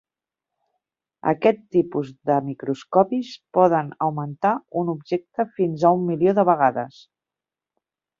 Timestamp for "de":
2.29-2.37, 6.41-6.47